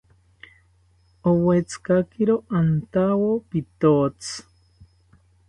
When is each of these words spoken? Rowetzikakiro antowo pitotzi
Rowetzikakiro 1.23 2.35
antowo 2.57 3.31
pitotzi 3.49 4.35